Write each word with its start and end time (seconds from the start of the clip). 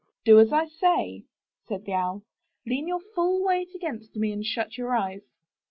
'*Do 0.25 0.39
as 0.39 0.51
I 0.51 0.65
say," 0.65 1.25
said 1.67 1.85
the 1.85 1.93
Owl. 1.93 2.23
''Lean 2.65 2.87
your 2.87 3.01
full 3.13 3.45
weight 3.45 3.75
against 3.75 4.15
me 4.15 4.31
and 4.31 4.43
shut 4.43 4.75
your 4.75 4.95
eyes." 4.95 5.21